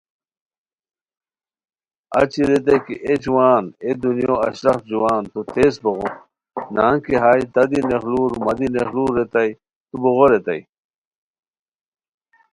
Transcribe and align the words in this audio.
اچی 2.19 2.41
ریتائے 2.49 2.77
کی 2.85 2.95
اے 3.05 3.13
جوان 3.23 3.63
اے 3.83 3.89
دنیو 4.01 4.35
اشرف 4.47 4.79
جوان 4.89 5.21
تو 5.31 5.39
تیز 5.53 5.75
بوغے! 5.83 6.09
نہنگ 6.73 6.99
کی 7.05 7.15
ہائے 7.21 7.43
تہ 7.53 7.63
دی 7.69 7.79
نیغلور 7.89 8.31
مہ 8.43 8.51
دی 8.57 8.67
نیغلور، 8.75 9.09
ریتائے 9.17 9.49
تو 9.89 9.95
بوغے 10.01 10.27
ریتائے 10.31 10.61